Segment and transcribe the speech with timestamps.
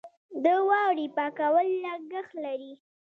[0.43, 2.73] د واورې پاکول لګښت لري.